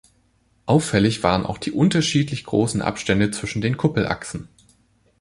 Auffällig 0.65 1.21
waren 1.21 1.45
auch 1.45 1.59
die 1.59 1.71
unterschiedlich 1.71 2.43
großen 2.45 2.81
Abstände 2.81 3.29
zwischen 3.29 3.61
den 3.61 3.77
Kuppelachsen. 3.77 4.49